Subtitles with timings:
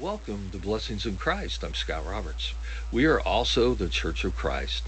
[0.00, 1.64] Welcome to Blessings in Christ.
[1.64, 2.52] I'm Scott Roberts.
[2.92, 4.82] We are also the Church of Christ.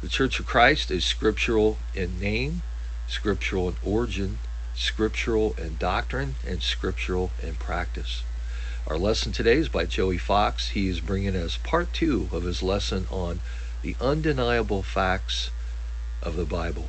[0.00, 2.62] The Church of Christ is scriptural in name,
[3.06, 4.38] scriptural in origin,
[4.74, 8.22] scriptural in doctrine, and scriptural in practice.
[8.86, 10.70] Our lesson today is by Joey Fox.
[10.70, 13.40] He is bringing us part two of his lesson on
[13.82, 15.50] the undeniable facts
[16.22, 16.88] of the Bible.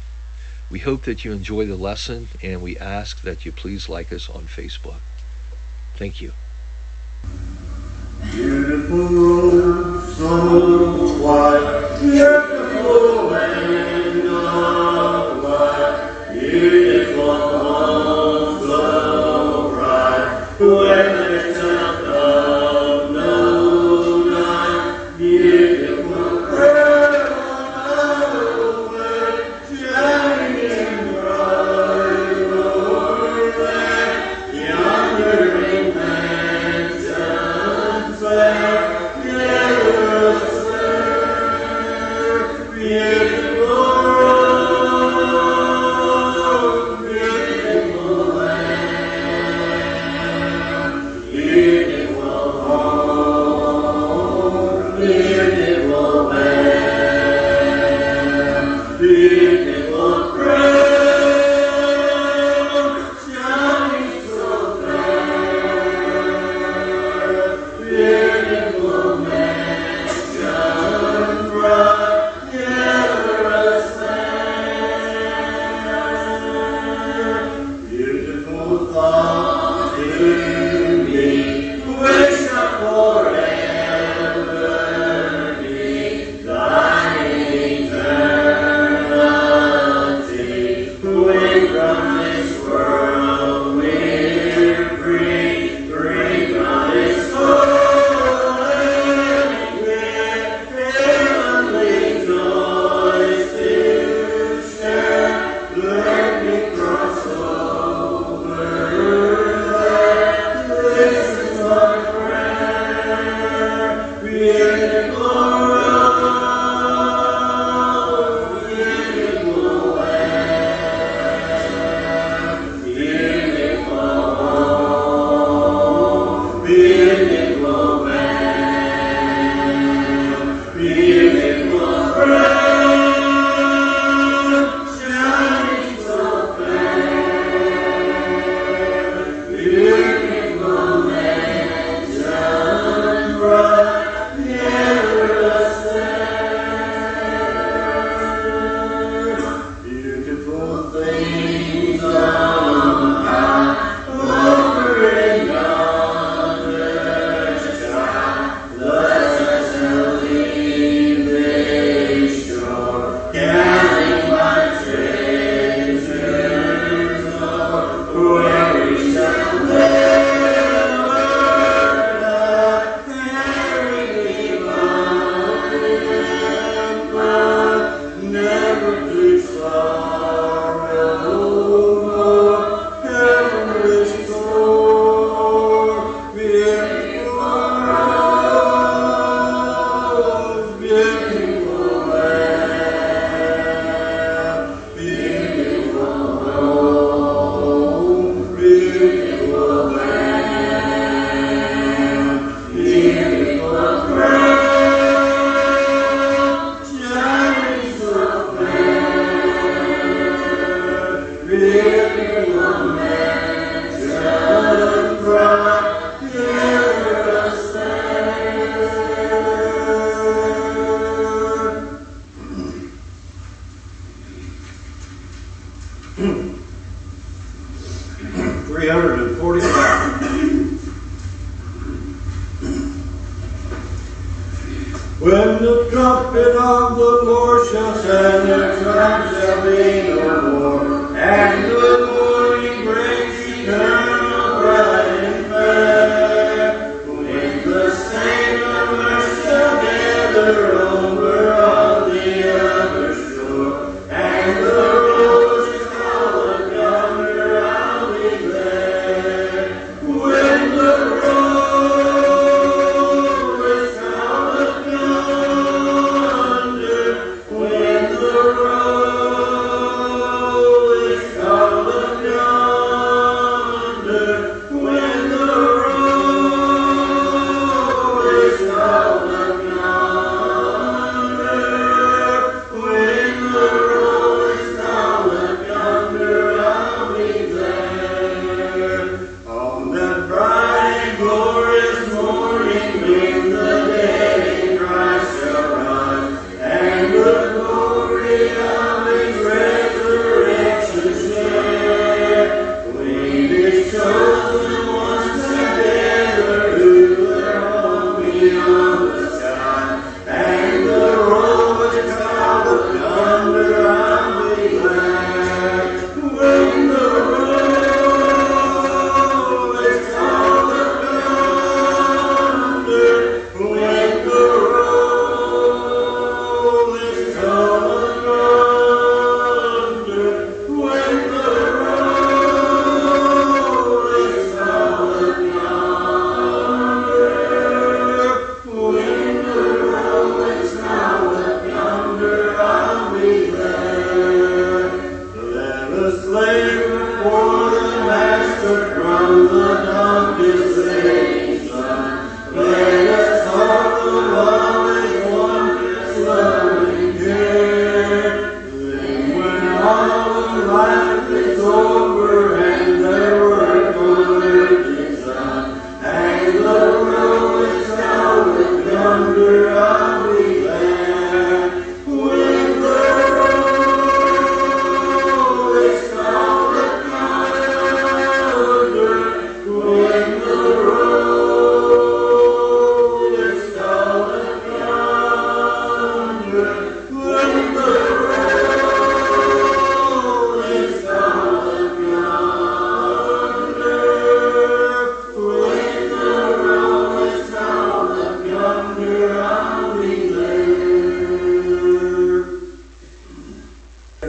[0.70, 4.30] We hope that you enjoy the lesson and we ask that you please like us
[4.30, 5.02] on Facebook.
[5.98, 6.32] Thank you.
[8.32, 13.71] Beautiful, so white, beautiful and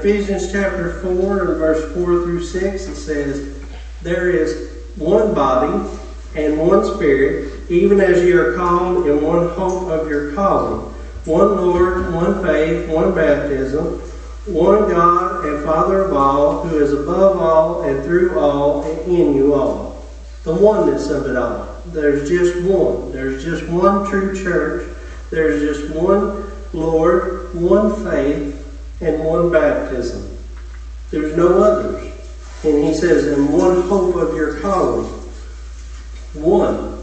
[0.04, 3.56] Ephesians chapter 4 and verse 4 through 6, it says,
[4.02, 5.88] There is one body
[6.34, 10.81] and one spirit, even as ye are called in one hope of your calling,
[11.25, 14.00] one Lord, one faith, one baptism,
[14.46, 19.37] one God and Father of all, who is above all and through all and in
[19.37, 20.04] you all.
[20.43, 21.81] The oneness of it all.
[21.87, 23.12] There's just one.
[23.12, 24.93] There's just one true church.
[25.31, 28.62] There's just one Lord, one faith,
[29.02, 30.38] and one baptism.
[31.10, 32.10] There's no others.
[32.64, 35.06] And he says, in one hope of your calling.
[36.34, 37.02] One.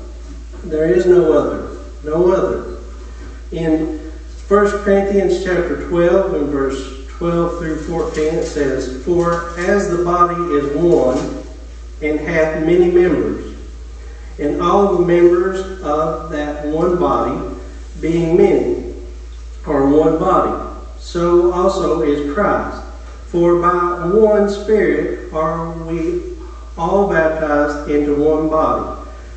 [0.63, 1.77] There is no other.
[2.03, 2.77] No other.
[3.51, 3.99] In
[4.47, 10.41] 1 Corinthians chapter 12 and verse 12 through 14 it says, For as the body
[10.55, 11.43] is one
[12.01, 13.55] and hath many members,
[14.39, 17.59] and all the members of that one body,
[17.99, 18.95] being many,
[19.65, 20.68] are one body,
[21.01, 22.83] so also is Christ.
[23.27, 26.35] For by one Spirit are we
[26.77, 28.85] all baptized into one body,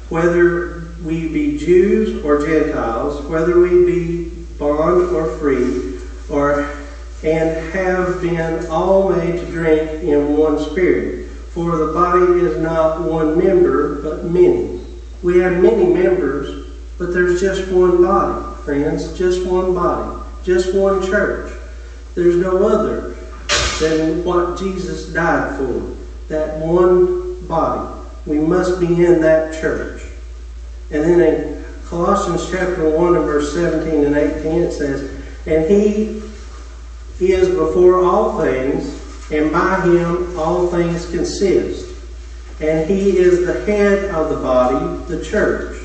[0.08, 5.98] whether we be Jews or Gentiles, whether we be bond or free,
[6.28, 6.64] or
[7.24, 11.28] and have been all made to drink in one spirit.
[11.50, 14.80] For the body is not one member, but many.
[15.22, 16.66] We have many members,
[16.98, 20.10] but there's just one body, friends, just one body,
[20.42, 21.51] just one church.
[22.14, 23.16] There's no other
[23.80, 25.96] than what Jesus died for,
[26.28, 28.00] that one body.
[28.26, 30.02] We must be in that church.
[30.90, 35.10] And then in Colossians chapter 1 and verse 17 and 18 it says,
[35.46, 36.22] And he
[37.20, 39.00] is before all things,
[39.30, 41.88] and by him all things consist.
[42.60, 45.82] And he is the head of the body, the church,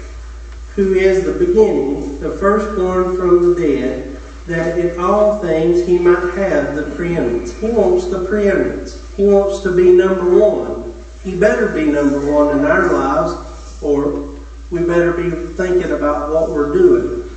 [0.76, 4.17] who is the beginning, the firstborn from the dead,
[4.48, 7.54] that in all things he might have the preeminence.
[7.60, 9.04] He wants the preeminence.
[9.16, 10.94] He wants to be number one.
[11.24, 14.36] He better be number one in our lives, or
[14.72, 17.30] we better be thinking about what we're doing.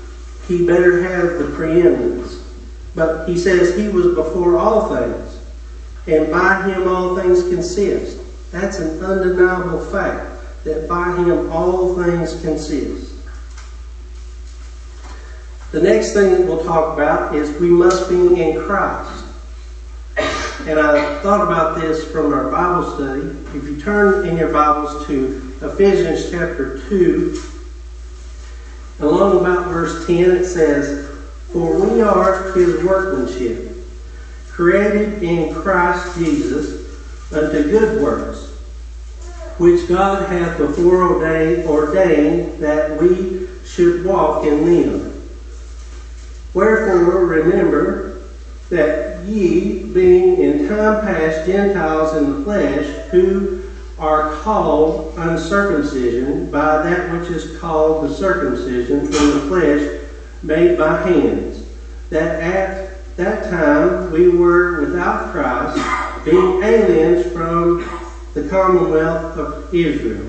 [0.47, 2.39] He better have the preeminence.
[2.95, 5.39] But he says he was before all things,
[6.07, 8.21] and by him all things consist.
[8.53, 13.10] That's an undeniable fact that by him all things consist.
[15.73, 19.25] The next thing that we'll talk about is we must be in Christ.
[20.67, 23.21] And I thought about this from our Bible study.
[23.57, 27.41] If you turn in your Bibles to Ephesians chapter 2,
[28.99, 31.09] along about verse 10, it says,
[31.53, 33.77] For we are his workmanship,
[34.49, 38.49] created in Christ Jesus unto good works,
[39.59, 45.10] which God hath before ordained, ordained that we should walk in them.
[46.53, 48.15] Wherefore remember
[48.71, 53.63] that ye, being in time past Gentiles in the flesh, who
[53.99, 59.89] are called uncircumcision by that which is called the circumcision in the flesh
[60.43, 61.63] made by hands,
[62.09, 65.79] that at that time we were without Christ,
[66.25, 67.79] being aliens from
[68.35, 70.27] the commonwealth of Israel,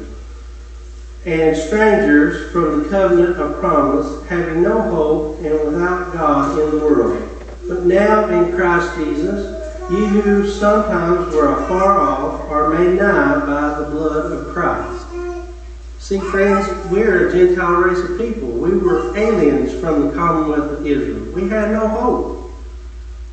[1.25, 6.85] and strangers from the covenant of promise, having no hope and without God in the
[6.85, 7.29] world.
[7.67, 13.79] But now in Christ Jesus, ye who sometimes were afar off are made nigh by
[13.79, 15.05] the blood of Christ.
[15.99, 18.49] See, friends, we're a Gentile race of people.
[18.49, 21.31] We were aliens from the commonwealth of Israel.
[21.33, 22.51] We had no hope.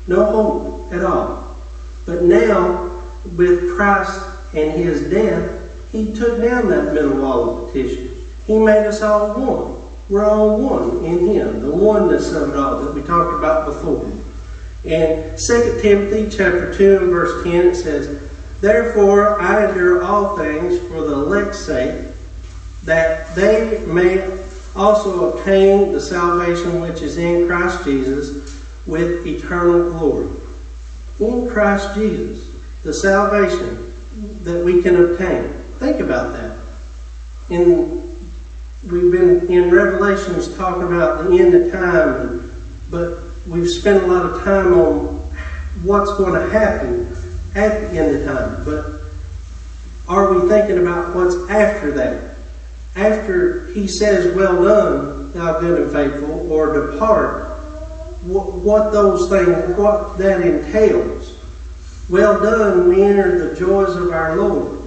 [0.07, 1.57] No hope at all.
[2.05, 3.01] But now,
[3.35, 4.21] with Christ
[4.53, 5.58] and his death,
[5.91, 8.15] he took down that middle wall of petition.
[8.45, 9.79] He made us all one.
[10.09, 14.11] We're all one in him, the oneness of it all that we talked about before.
[14.83, 18.21] In 2 Timothy chapter 2 and verse 10 it says,
[18.61, 22.07] Therefore I endure all things for the elect's sake,
[22.83, 24.43] that they may
[24.75, 30.29] also obtain the salvation which is in Christ Jesus with eternal glory.
[31.19, 32.49] In Christ Jesus,
[32.83, 33.93] the salvation
[34.43, 35.58] that we can obtain.
[35.79, 36.59] Think about that.
[37.49, 38.17] In
[38.83, 42.51] we've been in Revelations talking about the end of time,
[42.91, 45.19] but we've spent a lot of time on
[45.83, 47.15] what's going to happen
[47.55, 48.65] at the end of time.
[48.65, 49.03] But
[50.09, 52.35] are we thinking about what's after that?
[52.97, 57.57] After he says, Well done, thou good and faithful, or depart,
[58.23, 61.37] what, those things, what that entails.
[62.09, 64.78] Well done, we enter the joys of our Lord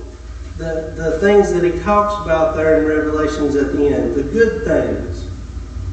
[0.59, 4.65] the, the things that he talks about there in Revelations at the end, the good
[4.65, 5.31] things.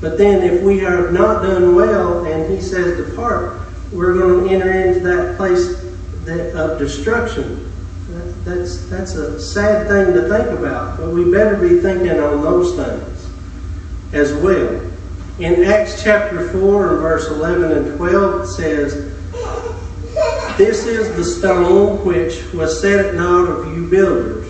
[0.02, 3.60] But then if we have not done well and he says depart,
[3.92, 5.82] we're going to enter into that place
[6.26, 7.72] that, of destruction.
[8.10, 12.42] That, that's, that's a sad thing to think about, but we better be thinking on
[12.42, 13.30] those things
[14.14, 14.90] as well.
[15.40, 19.09] In Acts chapter 4 and verse 11 and 12, it says,
[20.60, 24.46] This is the stone which was set at naught of you builders,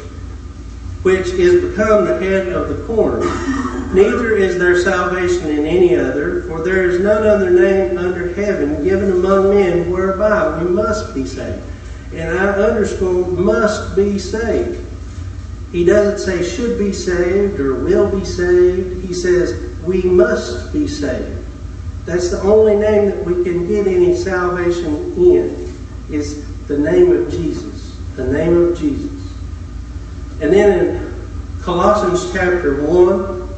[1.03, 3.19] which is become the head of the corner.
[3.93, 8.83] Neither is there salvation in any other, for there is none other name under heaven
[8.83, 11.61] given among men whereby we must be saved.
[12.11, 14.83] And I underscore must be saved.
[15.71, 19.05] He doesn't say should be saved or will be saved.
[19.05, 21.45] He says we must be saved.
[22.07, 25.68] That's the only name that we can get any salvation in,
[26.11, 27.97] is the name of Jesus.
[28.15, 29.33] The name of Jesus.
[30.41, 31.13] And then in
[31.61, 33.49] Colossians chapter 1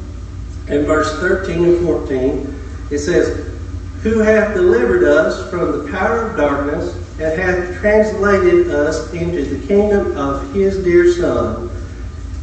[0.68, 3.54] and verse 13 and 14, it says,
[4.02, 9.66] Who hath delivered us from the power of darkness and hath translated us into the
[9.66, 11.70] kingdom of his dear Son,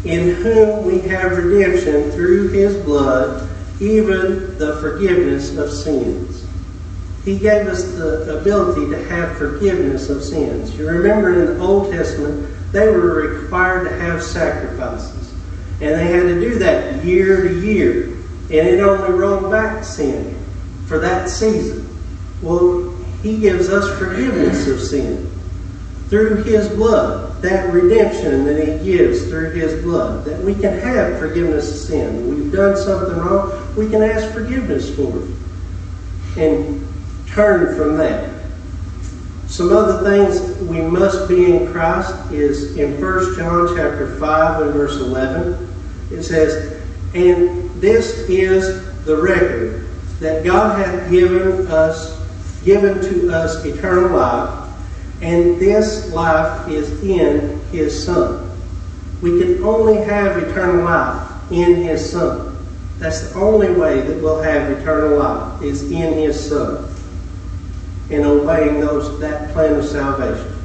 [0.05, 3.49] in whom we have redemption through his blood
[3.79, 6.45] even the forgiveness of sins.
[7.25, 10.75] He gave us the ability to have forgiveness of sins.
[10.77, 15.33] You remember in the Old Testament, they were required to have sacrifices.
[15.81, 18.05] And they had to do that year to year.
[18.05, 20.37] And it only rolled back sin
[20.87, 21.87] for that season.
[22.41, 25.29] Well, He gives us forgiveness of sin
[26.09, 31.19] through His blood that redemption that He gives through His blood, that we can have
[31.19, 32.29] forgiveness of sin.
[32.29, 35.29] We've done something wrong, we can ask forgiveness for it
[36.37, 36.87] and
[37.33, 38.39] turn from that.
[39.47, 44.73] Some other things we must be in Christ is in 1 John chapter 5 and
[44.73, 45.67] verse 11.
[46.11, 46.81] It says,
[47.13, 49.87] And this is the record
[50.19, 52.15] that God hath given us,
[52.63, 54.69] given to us eternal life,
[55.21, 58.55] and this life is in His Son.
[59.21, 62.55] We can only have eternal life in His Son.
[62.99, 66.88] That's the only way that we'll have eternal life is in His Son.
[68.09, 70.55] And obeying those that plan of salvation.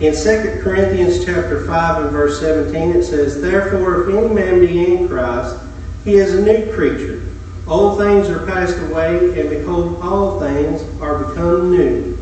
[0.00, 4.94] In 2 Corinthians chapter 5 and verse 17 it says, Therefore if any man be
[4.94, 5.56] in Christ,
[6.04, 7.22] he is a new creature.
[7.68, 12.16] Old things are passed away, and behold, all things are become new.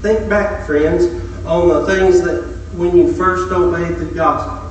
[0.00, 1.06] Think back, friends,
[1.44, 4.70] on the things that when you first obeyed the gospel.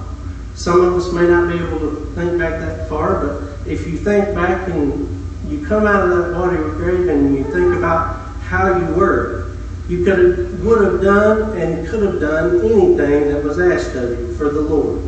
[0.56, 3.98] Some of us may not be able to think back that far, but if you
[3.98, 5.12] think back and
[5.50, 8.25] you come out of that watery grave and you think about
[8.56, 9.52] how you were,
[9.90, 14.18] you could have, would have done and could have done anything that was asked of
[14.18, 15.02] you for the Lord.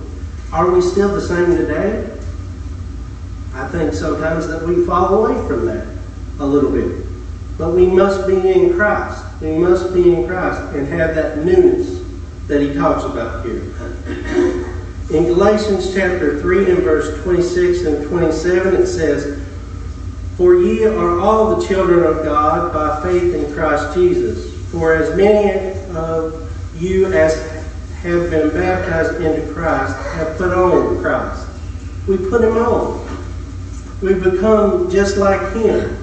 [0.52, 2.14] Are we still the same today?
[3.54, 5.88] I think sometimes that we fall away from that
[6.40, 7.06] a little bit.
[7.58, 9.24] But we must be in Christ.
[9.42, 12.06] We must be in Christ and have that newness
[12.48, 13.64] that he talks about here.
[15.10, 19.47] In Galatians chapter 3 and verse 26 and 27, it says,
[20.38, 24.56] For ye are all the children of God by faith in Christ Jesus.
[24.72, 27.36] For as many of you as
[28.04, 31.48] have been baptized into Christ have put on Christ.
[32.08, 33.04] We put him on.
[34.04, 35.98] We become just like him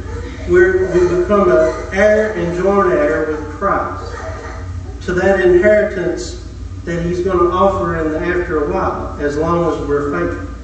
[0.49, 4.13] we're, we become an heir and joint heir with Christ
[5.03, 6.47] to that inheritance
[6.85, 10.55] that He's going to offer in the after a while, as long as we're faithful.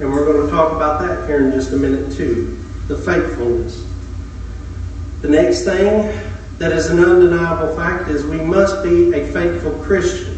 [0.00, 3.84] And we're going to talk about that here in just a minute, too the faithfulness.
[5.22, 6.20] The next thing
[6.58, 10.36] that is an undeniable fact is we must be a faithful Christian.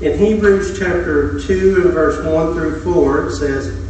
[0.00, 3.80] In Hebrews chapter 2 and verse 1 through 4, it says,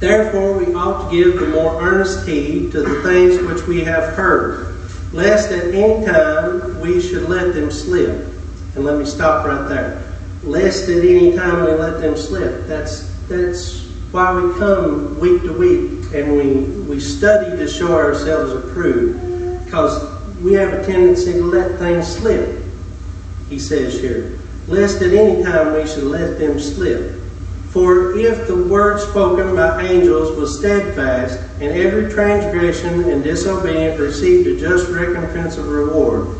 [0.00, 4.14] Therefore, we ought to give the more earnest heed to the things which we have
[4.14, 4.76] heard,
[5.12, 8.26] lest at any time we should let them slip.
[8.76, 10.02] And let me stop right there.
[10.44, 12.66] Lest at any time we let them slip.
[12.66, 18.52] That's that's why we come week to week and we, we study to show ourselves
[18.52, 19.64] approved.
[19.64, 22.64] Because we have a tendency to let things slip,
[23.48, 24.38] he says here.
[24.66, 27.20] Lest at any time we should let them slip.
[27.70, 34.46] For if the word spoken by angels was steadfast, and every transgression and disobedience received
[34.46, 36.34] a just recompense of reward,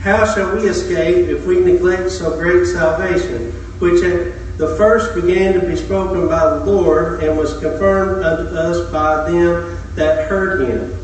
[0.00, 5.58] how shall we escape if we neglect so great salvation, which at the first began
[5.58, 10.68] to be spoken by the Lord, and was confirmed unto us by them that heard
[10.68, 11.02] him?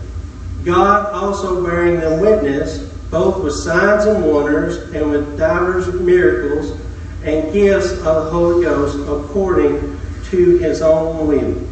[0.63, 6.79] God also bearing them witness, both with signs and wonders, and with divers miracles,
[7.25, 11.67] and gifts of the Holy Ghost according to his own will.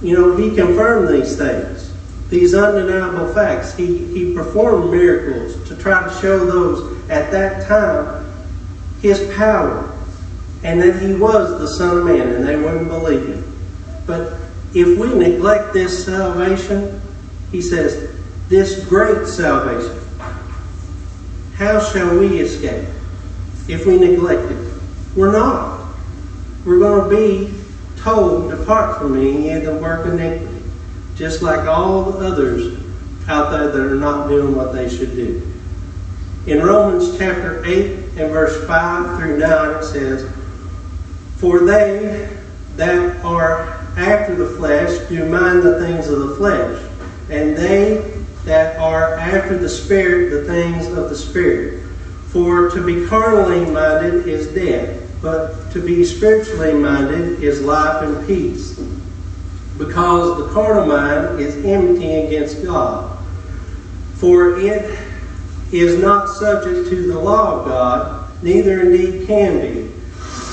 [0.00, 1.92] You know, he confirmed these things.
[2.28, 3.74] these undeniable facts.
[3.74, 8.32] He, he performed miracles to try to show those at that time
[9.02, 9.89] his power
[10.62, 13.44] and that he was the Son of Man, and they wouldn't believe him.
[14.06, 14.38] But
[14.74, 17.00] if we neglect this salvation,
[17.50, 18.16] he says,
[18.48, 19.98] this great salvation,
[21.54, 22.88] how shall we escape
[23.68, 24.80] if we neglect it?
[25.16, 25.94] We're not.
[26.64, 27.60] We're going to be
[28.00, 30.62] told, Depart from me, ye that work iniquity,
[31.16, 32.78] just like all the others
[33.28, 35.46] out there that are not doing what they should do.
[36.46, 40.32] In Romans chapter 8 and verse 5 through 9, it says,
[41.40, 42.28] For they
[42.76, 43.62] that are
[43.96, 46.82] after the flesh do mind the things of the flesh,
[47.30, 51.82] and they that are after the Spirit the things of the Spirit.
[52.28, 58.26] For to be carnally minded is death, but to be spiritually minded is life and
[58.26, 58.78] peace.
[59.78, 63.18] Because the carnal mind is enmity against God.
[64.16, 64.98] For it
[65.72, 69.99] is not subject to the law of God, neither indeed can be.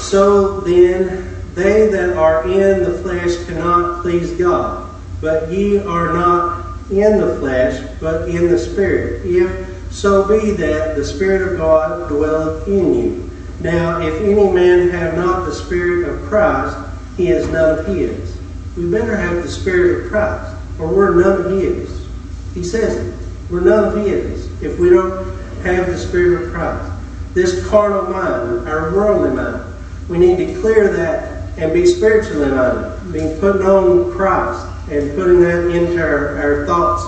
[0.08, 4.96] So then, they that are in the flesh cannot please God.
[5.20, 9.26] But ye are not in the flesh, but in the Spirit.
[9.26, 13.32] If so be that the Spirit of God dwelleth in you.
[13.60, 16.78] Now, if any man have not the Spirit of Christ,
[17.18, 18.38] he is none of his.
[18.78, 22.08] We better have the Spirit of Christ, or we're none of his.
[22.54, 23.28] He says it.
[23.50, 26.94] We're none of his if we don't have the Spirit of Christ.
[27.34, 29.67] This carnal mind, our worldly mind,
[30.10, 35.42] we need to clear that and be spiritually minded, be putting on Christ and putting
[35.42, 37.04] that into our, our thoughts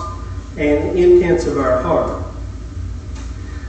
[0.58, 2.24] and intents of our heart.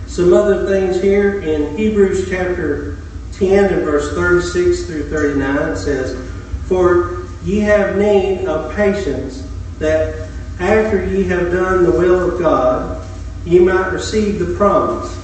[0.07, 2.97] Some other things here in Hebrews chapter
[3.33, 6.29] 10 and verse 36 through 39 says,
[6.67, 9.47] For ye have need of patience,
[9.79, 13.07] that after ye have done the will of God,
[13.45, 15.15] ye might receive the promise.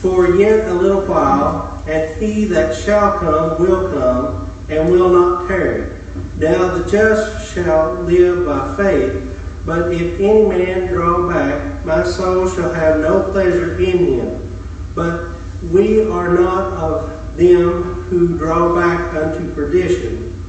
[0.00, 5.48] For yet a little while, and he that shall come will come, and will not
[5.48, 5.90] tarry.
[6.36, 9.24] Now the just shall live by faith.
[9.64, 14.60] But if any man draw back, my soul shall have no pleasure in him.
[14.94, 15.34] But
[15.72, 20.42] we are not of them who draw back unto perdition,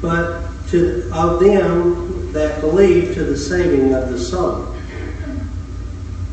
[0.00, 4.74] but to, of them that believe to the saving of the soul.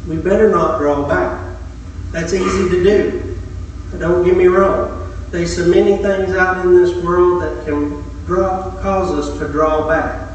[0.08, 1.58] We better not draw back.
[2.12, 3.29] That's easy to do.
[3.98, 5.14] Don't get me wrong.
[5.32, 9.88] There's so many things out in this world that can draw, cause us to draw
[9.88, 10.30] back.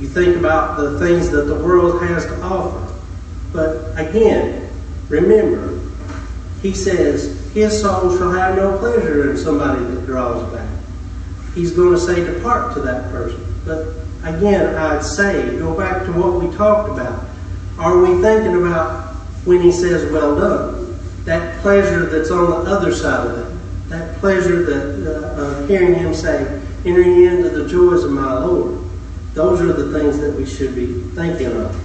[0.00, 2.94] You think about the things that the world has to offer.
[3.52, 4.70] But again,
[5.08, 5.80] remember,
[6.62, 10.68] he says, his soul shall have no pleasure in somebody that draws back.
[11.54, 13.44] He's going to say, depart to that person.
[13.64, 17.24] But again, I'd say, go back to what we talked about.
[17.78, 20.77] Are we thinking about when he says, well done?
[21.28, 23.88] That pleasure that's on the other side of it.
[23.90, 28.82] That pleasure that uh, of hearing him say, entering into the joys of my Lord.
[29.34, 31.76] Those are the things that we should be thinking of.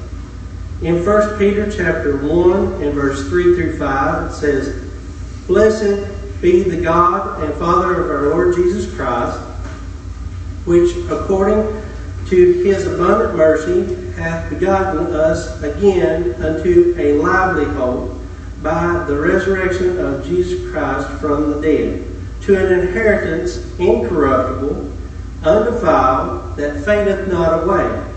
[0.81, 4.89] In 1 Peter chapter 1 and verse 3 through 5, it says,
[5.45, 9.37] Blessed be the God and Father of our Lord Jesus Christ,
[10.63, 11.83] which according
[12.27, 18.22] to his abundant mercy hath begotten us again unto a lively hope
[18.63, 22.07] by the resurrection of Jesus Christ from the dead,
[22.43, 24.91] to an inheritance incorruptible,
[25.43, 28.11] undefiled, that fadeth not away,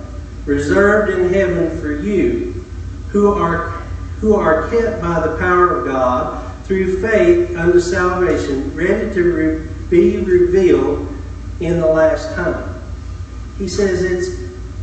[0.44, 2.64] reserved in heaven for you,
[3.08, 3.82] who are
[4.20, 9.68] who are kept by the power of God through faith unto salvation, ready to re-
[9.90, 11.06] be revealed
[11.60, 12.80] in the last time.
[13.58, 14.40] He says it's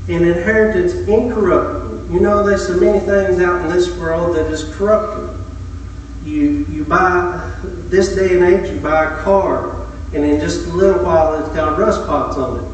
[0.09, 2.11] an inheritance incorruptible.
[2.13, 5.42] You know, there's so many things out in this world that is corruptible.
[6.23, 7.53] You you buy
[7.89, 11.53] this day and age, you buy a car, and in just a little while, it's
[11.53, 12.71] got rust spots on it.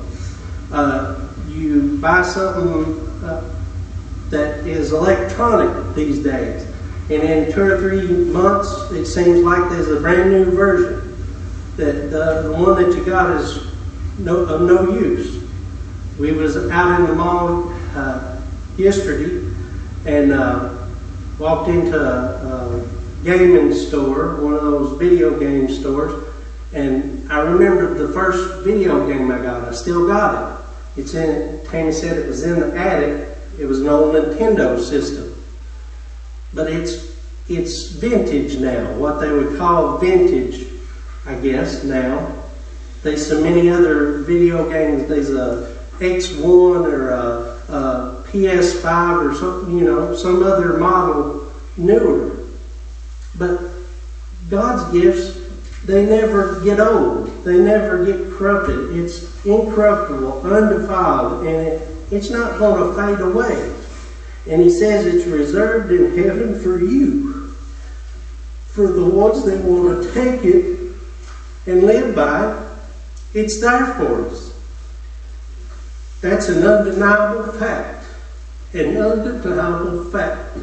[0.71, 3.43] Uh, you buy something uh,
[4.29, 6.63] that is electronic these days,
[7.09, 11.05] and in two or three months, it seems like there's a brand new version.
[11.77, 13.65] That the, the one that you got is
[14.19, 15.43] no, of no use.
[16.19, 18.41] We was out in the mall uh,
[18.77, 19.49] yesterday
[20.05, 20.87] and uh,
[21.39, 26.25] walked into a gaming store, one of those video game stores,
[26.73, 29.67] and I remember the first video game I got.
[29.67, 30.59] I still got
[30.95, 31.01] it.
[31.01, 31.65] It's in.
[31.65, 33.27] Tammy said it was in the attic.
[33.59, 35.35] It was an old Nintendo system,
[36.53, 38.93] but it's it's vintage now.
[38.97, 40.67] What they would call vintage,
[41.25, 42.35] I guess now.
[43.01, 45.07] There's so many other video games.
[45.07, 52.38] There's a X1 or a, a PS5 or some, you know, some other model newer.
[53.35, 53.61] But
[54.49, 55.39] God's gifts,
[55.85, 57.43] they never get old.
[57.43, 58.97] They never get corrupted.
[58.97, 63.75] It's incorruptible, undefiled, and it, it's not going to fade away.
[64.47, 67.53] And he says it's reserved in heaven for you,
[68.67, 70.93] for the ones that want to take it
[71.65, 72.65] and live by it.
[73.33, 74.53] It's there for us.
[76.21, 78.05] That's an undeniable fact.
[78.73, 80.57] An undeniable fact.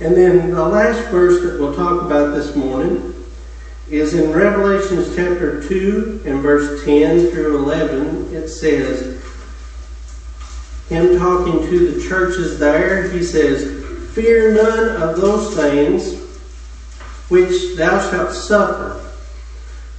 [0.00, 3.14] And then the last verse that we'll talk about this morning
[3.90, 8.34] is in Revelations chapter 2 and verse 10 through 11.
[8.34, 9.22] It says,
[10.88, 13.84] Him talking to the churches there, he says,
[14.14, 16.18] Fear none of those things
[17.28, 19.06] which thou shalt suffer.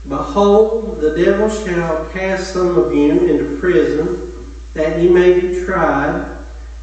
[0.07, 4.33] Behold, the devil shall cast some of you into prison,
[4.73, 6.39] that ye may be tried,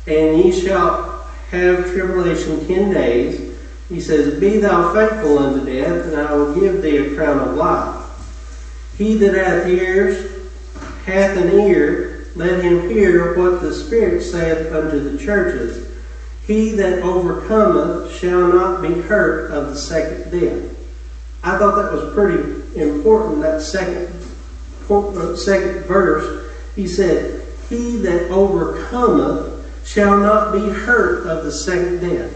[0.07, 1.08] and ye shall
[1.51, 3.57] have tribulation ten days.
[3.89, 7.55] He says, Be thou faithful unto death, and I will give thee a crown of
[7.57, 8.05] life.
[8.99, 10.39] He that hath ears
[11.09, 15.89] hath an ear, let him hear what the Spirit saith unto the churches.
[16.47, 20.65] He that overcometh shall not be hurt of the second death.
[21.43, 24.23] I thought that was pretty important, that second,
[24.91, 26.53] uh, second verse.
[26.77, 29.58] He said, He that overcometh
[29.89, 32.35] shall not be hurt of the second death.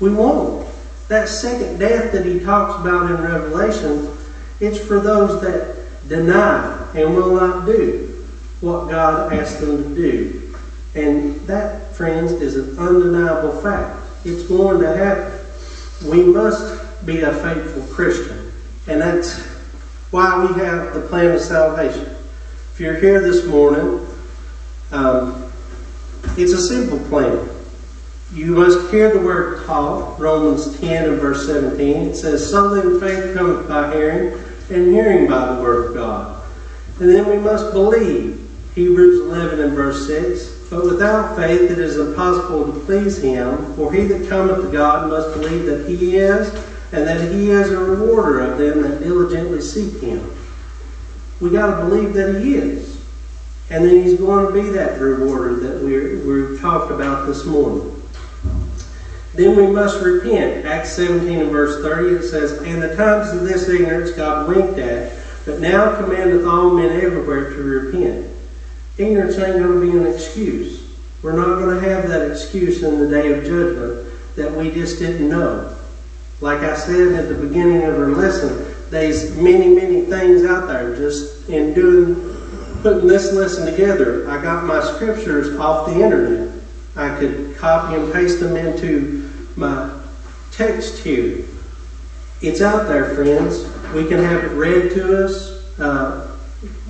[0.00, 0.66] We won't.
[1.08, 4.16] That second death that he talks about in Revelation,
[4.60, 5.76] it's for those that
[6.08, 8.24] deny and will not do
[8.62, 10.56] what God asked them to do.
[10.94, 14.00] And that, friends, is an undeniable fact.
[14.24, 15.38] It's going to happen.
[16.08, 18.52] We must be a faithful Christian.
[18.86, 19.38] And that's
[20.10, 22.16] why we have the plan of salvation.
[22.72, 24.06] If you're here this morning,
[24.92, 25.49] um,
[26.36, 27.48] it's a simple plan.
[28.32, 32.10] You must hear the word taught, Romans 10 and verse 17.
[32.10, 36.42] It says, So then faith cometh by hearing, and hearing by the word of God.
[37.00, 40.68] And then we must believe, Hebrews 11 and verse 6.
[40.70, 45.08] But without faith it is impossible to please him, for he that cometh to God
[45.08, 46.48] must believe that he is,
[46.92, 50.30] and that he is a rewarder of them that diligently seek him.
[51.40, 52.89] We got to believe that he is.
[53.70, 57.96] And then he's going to be that rewarder that we're, we've talked about this morning.
[59.34, 60.66] Then we must repent.
[60.66, 64.78] Acts 17 and verse 30 it says, And the times of this ignorance God winked
[64.78, 68.28] at, but now commandeth all men everywhere to repent.
[68.98, 70.82] Ignorance ain't going to be an excuse.
[71.22, 74.98] We're not going to have that excuse in the day of judgment that we just
[74.98, 75.76] didn't know.
[76.40, 80.96] Like I said at the beginning of our lesson, there's many, many things out there.
[80.96, 82.36] Just in doing,
[82.82, 86.54] putting this lesson together, I got my scriptures off the internet.
[86.96, 90.00] I could copy and paste them into my
[90.52, 91.44] text here.
[92.40, 93.64] It's out there, friends.
[93.94, 95.78] We can have it read to us.
[95.78, 96.36] Uh,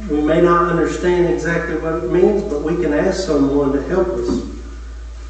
[0.09, 4.09] we may not understand exactly what it means, but we can ask someone to help
[4.09, 4.43] us.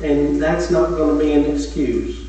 [0.02, 2.26] And that's not going to be an excuse.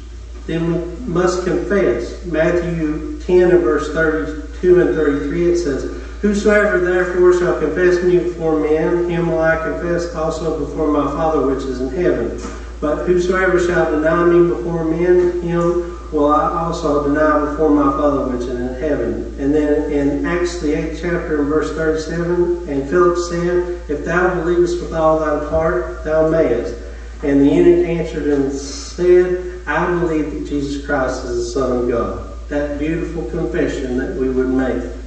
[0.47, 2.25] Then we must confess.
[2.25, 8.59] Matthew 10 and verse 32 and 33 it says, Whosoever therefore shall confess me before
[8.59, 12.39] men, him will I confess also before my Father which is in heaven.
[12.79, 18.31] But whosoever shall deny me before men, him will I also deny before my Father
[18.31, 19.33] which is in heaven.
[19.39, 24.35] And then in Acts the 8th chapter and verse 37, and Philip said, If thou
[24.35, 26.75] believest with all thine heart, thou mayest.
[27.23, 31.89] And the eunuch answered and said, I believe that Jesus Christ is the Son of
[31.89, 32.27] God.
[32.49, 35.00] That beautiful confession that we would make.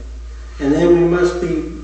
[0.60, 1.80] And then we must be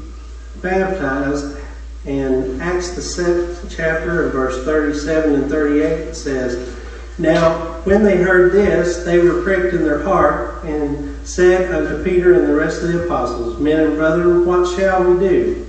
[0.63, 1.59] baptized.
[2.07, 6.77] And Acts the 7th chapter and verse 37 and 38 says,
[7.19, 12.35] Now when they heard this, they were pricked in their heart and said unto Peter
[12.35, 15.67] and the rest of the apostles, Men and brethren, what shall we do?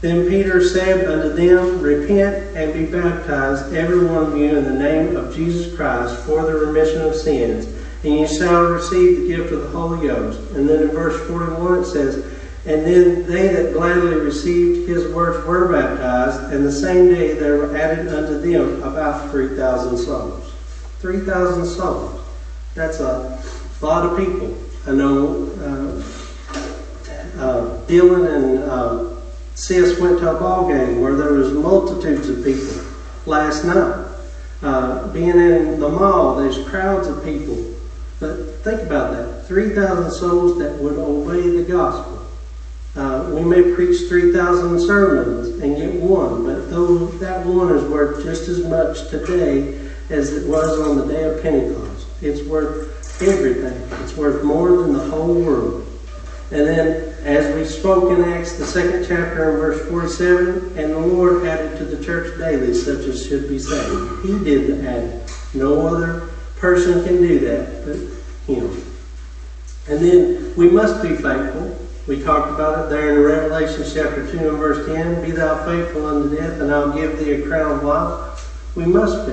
[0.00, 4.74] Then Peter said unto them, Repent and be baptized, every one of you, in the
[4.74, 7.66] name of Jesus Christ, for the remission of sins,
[8.04, 10.38] and ye shall receive the gift of the Holy Ghost.
[10.52, 12.33] And then in verse 41 it says,
[12.66, 17.58] And then they that gladly received his words were baptized, and the same day there
[17.58, 20.50] were added unto them about 3,000 souls.
[21.00, 22.20] 3,000 souls.
[22.74, 23.42] That's a
[23.82, 24.56] lot of people.
[24.86, 26.02] I know uh,
[27.38, 29.14] uh, Dylan and uh,
[29.54, 32.82] Sis went to a ball game where there was multitudes of people
[33.26, 34.08] last night.
[34.62, 37.74] Uh, being in the mall, there's crowds of people.
[38.20, 42.13] But think about that 3,000 souls that would obey the gospel.
[42.96, 46.70] Uh, we may preach 3,000 sermons and get one, but
[47.18, 49.80] that one is worth just as much today
[50.10, 52.06] as it was on the day of Pentecost.
[52.22, 53.76] It's worth everything.
[54.02, 55.86] It's worth more than the whole world.
[56.50, 60.98] And then, as we spoke in Acts, the second chapter and verse 47, and the
[60.98, 64.24] Lord added to the church daily such as should be saved.
[64.24, 65.20] He did the adding.
[65.52, 67.96] No other person can do that but
[68.54, 68.84] Him.
[69.88, 71.83] And then we must be faithful.
[72.06, 75.24] We talked about it there in Revelation chapter 2 and verse 10.
[75.24, 78.76] Be thou faithful unto death, and I'll give thee a crown of life.
[78.76, 79.32] We must be.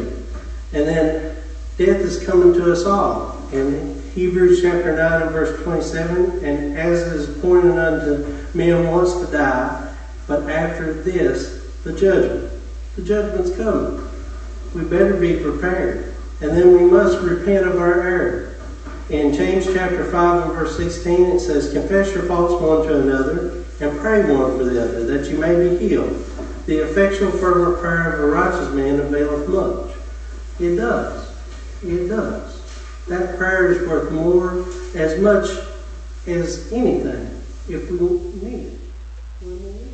[0.72, 1.36] And then
[1.78, 3.38] death is coming to us all.
[3.52, 9.16] In Hebrews chapter 9 and verse 27, and as it is appointed unto men once
[9.16, 9.94] to die,
[10.28, 12.54] but after this, the judgment.
[12.96, 14.08] The judgment's coming.
[14.74, 16.14] We better be prepared.
[16.40, 18.51] And then we must repent of our error.
[19.12, 23.66] In James chapter 5 and verse 16, it says, Confess your faults one to another,
[23.82, 26.26] and pray one for the other, that you may be healed.
[26.66, 29.98] The effectual fervent prayer of a righteous man availeth much.
[30.62, 31.30] It does.
[31.84, 32.62] It does.
[33.10, 35.50] That prayer is worth more, as much
[36.26, 38.80] as anything, if we need it.
[39.42, 39.91] We need it.